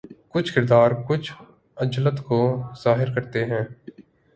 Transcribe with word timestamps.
کچھ 0.29 0.53
کردار 0.53 0.91
کچھ 1.07 1.31
عجلت 1.77 2.23
کو 2.23 2.41
ظاہر 2.83 3.13
کرتے 3.15 3.45
ہیں 3.45 3.63